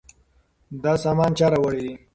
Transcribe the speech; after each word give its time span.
دا 0.83 0.93
سامان 1.03 1.31
چا 1.37 1.47
راوړی 1.51 1.81
دی؟ 1.85 1.93